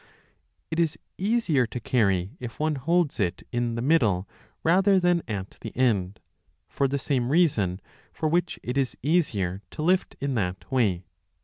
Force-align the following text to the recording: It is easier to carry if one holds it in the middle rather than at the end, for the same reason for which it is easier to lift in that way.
It 0.71 0.79
is 0.79 0.97
easier 1.19 1.67
to 1.67 1.79
carry 1.79 2.35
if 2.39 2.59
one 2.59 2.73
holds 2.73 3.19
it 3.19 3.45
in 3.51 3.75
the 3.75 3.83
middle 3.83 4.27
rather 4.63 4.99
than 4.99 5.21
at 5.27 5.57
the 5.61 5.71
end, 5.77 6.19
for 6.67 6.87
the 6.87 6.97
same 6.97 7.29
reason 7.29 7.79
for 8.11 8.27
which 8.27 8.57
it 8.63 8.79
is 8.79 8.97
easier 9.03 9.61
to 9.69 9.83
lift 9.83 10.15
in 10.19 10.33
that 10.33 10.71
way. 10.71 11.03